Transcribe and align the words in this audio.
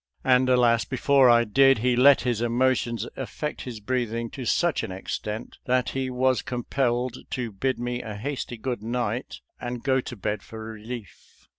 And 0.23 0.49
alas, 0.49 0.83
before 0.83 1.29
I 1.29 1.43
did, 1.43 1.77
he 1.77 1.95
let 1.95 2.21
his 2.21 2.41
emotions 2.41 3.07
affect 3.15 3.61
his 3.61 3.79
breathing 3.79 4.31
to 4.31 4.45
such 4.45 4.81
an 4.81 4.91
extent 4.91 5.59
that 5.65 5.89
he 5.89 6.09
was 6.09 6.41
com 6.41 6.63
pelled 6.63 7.29
to 7.29 7.51
bid 7.51 7.77
me 7.79 8.01
a 8.01 8.15
hasty 8.15 8.57
good 8.57 8.81
night 8.81 9.41
and 9.59 9.83
go 9.83 10.01
to 10.01 10.15
bed 10.15 10.41
for 10.41 10.63
relief. 10.73 11.47